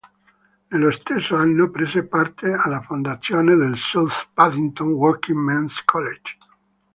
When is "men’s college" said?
5.37-6.37